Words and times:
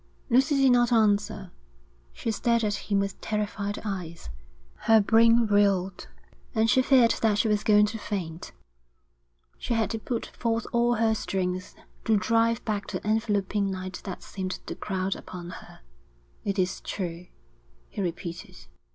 Lucy 0.31 0.55
did 0.55 0.71
not 0.71 0.91
answer. 0.91 1.51
She 2.11 2.31
stared 2.31 2.63
at 2.63 2.73
him 2.73 2.99
with 2.99 3.21
terrified 3.21 3.79
eyes. 3.85 4.29
Her 4.87 4.99
brain 4.99 5.45
reeled, 5.45 6.07
and 6.55 6.67
she 6.71 6.81
feared 6.81 7.11
that 7.21 7.37
she 7.37 7.47
was 7.47 7.63
going 7.63 7.85
to 7.85 7.99
faint. 7.99 8.51
She 9.59 9.75
had 9.75 9.91
to 9.91 9.99
put 9.99 10.25
forth 10.25 10.65
all 10.73 10.95
her 10.95 11.13
strength 11.13 11.75
to 12.05 12.17
drive 12.17 12.65
back 12.65 12.87
the 12.89 13.07
enveloping 13.07 13.69
night 13.69 14.01
that 14.03 14.23
seemed 14.23 14.59
to 14.65 14.73
crowd 14.73 15.15
upon 15.15 15.51
her. 15.51 15.81
'It 16.45 16.57
is 16.57 16.81
true,' 16.81 17.27
he 17.87 18.01
repeated. 18.01 18.57